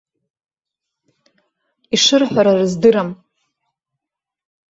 Ишырҳәара 1.95 2.53
рыздырам. 2.59 3.09